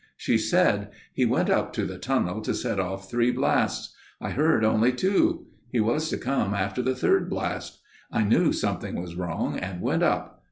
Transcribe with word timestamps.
She 0.17 0.39
said: 0.39 0.89
"He 1.13 1.25
went 1.27 1.51
up 1.51 1.73
to 1.73 1.85
the 1.85 1.99
tunnel 1.99 2.41
to 2.41 2.55
set 2.55 2.79
off 2.79 3.07
three 3.07 3.29
blasts. 3.29 3.93
I 4.19 4.31
heard 4.31 4.65
only 4.65 4.91
two. 4.93 5.45
He 5.71 5.79
was 5.79 6.09
to 6.09 6.17
come 6.17 6.55
after 6.55 6.81
the 6.81 6.95
third 6.95 7.29
blast. 7.29 7.79
I 8.11 8.23
knew 8.23 8.51
something 8.51 8.99
was 8.99 9.13
wrong 9.13 9.59
and 9.59 9.79
went 9.79 10.01
up. 10.01 10.39